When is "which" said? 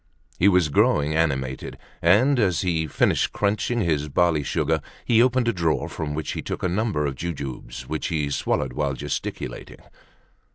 6.15-6.31, 7.87-8.07